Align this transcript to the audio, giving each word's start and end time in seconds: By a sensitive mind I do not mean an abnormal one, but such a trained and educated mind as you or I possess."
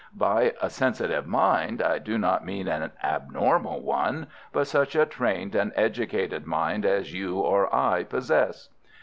By 0.17 0.55
a 0.59 0.67
sensitive 0.67 1.27
mind 1.27 1.79
I 1.79 1.99
do 1.99 2.17
not 2.17 2.43
mean 2.43 2.67
an 2.67 2.91
abnormal 3.03 3.81
one, 3.81 4.25
but 4.51 4.65
such 4.65 4.95
a 4.95 5.05
trained 5.05 5.53
and 5.53 5.71
educated 5.75 6.47
mind 6.47 6.87
as 6.87 7.13
you 7.13 7.37
or 7.37 7.69
I 7.71 8.03
possess." 8.03 8.69